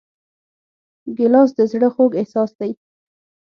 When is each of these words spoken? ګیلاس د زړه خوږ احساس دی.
ګیلاس 1.17 1.49
د 1.55 1.59
زړه 1.71 1.89
خوږ 1.93 2.11
احساس 2.19 2.51
دی. 2.59 2.71